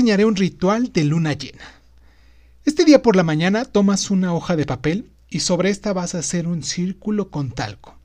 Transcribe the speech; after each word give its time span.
enseñaré 0.00 0.24
un 0.24 0.36
ritual 0.36 0.94
de 0.94 1.04
luna 1.04 1.34
llena. 1.34 1.62
Este 2.64 2.86
día 2.86 3.02
por 3.02 3.16
la 3.16 3.22
mañana 3.22 3.66
tomas 3.66 4.10
una 4.10 4.32
hoja 4.32 4.56
de 4.56 4.64
papel 4.64 5.10
y 5.28 5.40
sobre 5.40 5.68
esta 5.68 5.92
vas 5.92 6.14
a 6.14 6.20
hacer 6.20 6.46
un 6.48 6.62
círculo 6.62 7.30
con 7.30 7.50
talco. 7.50 7.98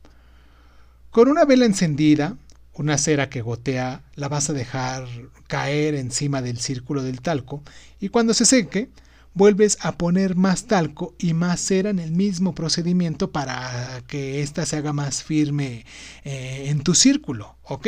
Con 1.09 1.29
una 1.29 1.45
vela 1.45 1.65
encendida, 1.65 2.35
una 2.73 2.97
cera 2.97 3.29
que 3.29 3.41
gotea, 3.41 4.03
la 4.15 4.27
vas 4.27 4.49
a 4.49 4.53
dejar 4.53 5.07
caer 5.47 5.95
encima 5.95 6.41
del 6.41 6.57
círculo 6.57 7.01
del 7.01 7.21
talco 7.21 7.63
y 8.01 8.09
cuando 8.09 8.33
se 8.33 8.43
seque, 8.43 8.89
vuelves 9.33 9.77
a 9.79 9.93
poner 9.93 10.35
más 10.35 10.65
talco 10.65 11.15
y 11.17 11.33
más 11.33 11.61
cera 11.61 11.91
en 11.91 11.99
el 11.99 12.11
mismo 12.11 12.53
procedimiento 12.53 13.31
para 13.31 14.03
que 14.07 14.41
ésta 14.41 14.65
se 14.65 14.75
haga 14.75 14.91
más 14.91 15.23
firme 15.23 15.85
eh, 16.25 16.65
en 16.67 16.81
tu 16.81 16.93
círculo, 16.93 17.55
¿ok? 17.63 17.87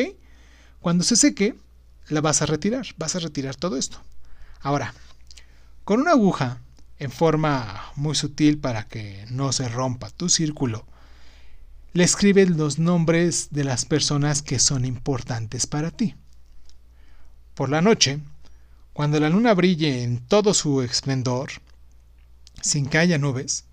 Cuando 0.79 1.03
se 1.03 1.17
seque, 1.17 1.57
la 2.09 2.21
vas 2.21 2.41
a 2.41 2.45
retirar, 2.45 2.85
vas 2.97 3.15
a 3.15 3.19
retirar 3.19 3.55
todo 3.55 3.77
esto. 3.77 4.01
Ahora, 4.61 4.93
con 5.83 6.01
una 6.01 6.11
aguja 6.11 6.61
en 6.99 7.11
forma 7.11 7.91
muy 7.95 8.15
sutil 8.15 8.59
para 8.59 8.87
que 8.87 9.25
no 9.29 9.51
se 9.51 9.67
rompa 9.69 10.09
tu 10.09 10.29
círculo, 10.29 10.85
le 11.93 12.03
escribes 12.03 12.49
los 12.49 12.79
nombres 12.79 13.47
de 13.51 13.63
las 13.63 13.85
personas 13.85 14.41
que 14.41 14.59
son 14.59 14.85
importantes 14.85 15.67
para 15.67 15.91
ti. 15.91 16.15
Por 17.53 17.69
la 17.69 17.81
noche, 17.81 18.19
cuando 18.93 19.19
la 19.19 19.29
luna 19.29 19.53
brille 19.53 20.03
en 20.03 20.19
todo 20.19 20.53
su 20.53 20.81
esplendor, 20.81 21.49
sin 22.61 22.87
que 22.87 22.97
haya 22.97 23.17
nubes, 23.17 23.65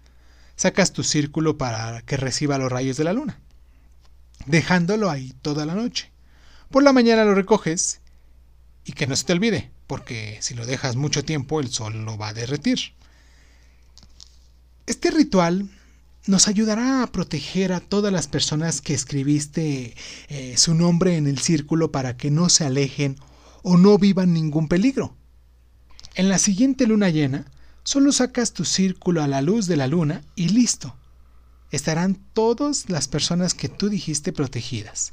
sacas 0.56 0.92
tu 0.92 1.03
círculo 1.03 1.59
para 1.59 2.03
que 2.03 2.16
reciba 2.16 2.59
los 2.59 2.70
rayos 2.70 2.97
de 2.97 3.05
la 3.05 3.12
luna, 3.12 3.41
dejándolo 4.47 5.11
ahí 5.11 5.34
toda 5.42 5.66
la 5.66 5.75
noche. 5.75 6.12
Por 6.70 6.83
la 6.83 6.92
mañana 6.92 7.25
lo 7.25 7.34
recoges 7.34 8.01
y 8.84 8.93
que 8.93 9.06
no 9.06 9.16
se 9.16 9.24
te 9.24 9.33
olvide, 9.33 9.70
porque 9.87 10.38
si 10.41 10.55
lo 10.55 10.66
dejas 10.66 10.97
mucho 10.97 11.25
tiempo 11.25 11.61
el 11.61 11.69
sol 11.69 12.05
lo 12.05 12.19
va 12.19 12.28
a 12.28 12.34
derretir. 12.34 12.92
Este 14.86 15.11
ritual 15.11 15.69
nos 16.27 16.48
ayudará 16.48 17.03
a 17.03 17.06
proteger 17.06 17.73
a 17.73 17.81
todas 17.81 18.12
las 18.12 18.28
personas 18.28 18.81
que 18.81 18.95
escribiste 18.95 19.95
eh, 20.28 20.56
su 20.56 20.75
nombre 20.75 21.17
en 21.17 21.27
el 21.27 21.39
círculo 21.39 21.92
para 21.92 22.17
que 22.17 22.31
no 22.31 22.48
se 22.48 22.64
alejen 22.64 23.17
o 23.62 23.77
no 23.77 23.98
vivan 23.98 24.33
ningún 24.33 24.69
peligro. 24.69 25.17
En 26.14 26.28
la 26.28 26.39
siguiente 26.39 26.86
luna 26.86 27.11
llena, 27.11 27.47
solo 27.83 28.12
sacas 28.12 28.53
tu 28.53 28.64
círculo 28.64 29.23
a 29.23 29.28
la 29.28 29.42
luz 29.42 29.67
de 29.67 29.77
la 29.77 29.86
luna 29.86 30.23
y 30.36 30.48
listo. 30.48 30.95
Estarán 31.70 32.19
todas 32.33 32.89
las 32.89 33.08
personas 33.08 33.53
que 33.53 33.69
tú 33.69 33.89
dijiste 33.89 34.33
protegidas. 34.33 35.12